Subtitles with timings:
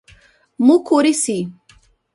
[0.65, 1.37] Mucurici